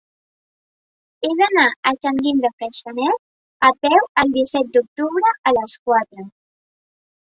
He 1.25 1.29
d'anar 1.41 1.65
a 1.91 1.93
Sant 2.07 2.17
Guim 2.25 2.41
de 2.47 2.51
Freixenet 2.55 3.71
a 3.71 3.73
peu 3.85 4.01
el 4.03 4.35
disset 4.41 4.75
d'octubre 4.77 5.39
a 5.53 5.59
les 5.63 5.81
quatre. 5.89 6.31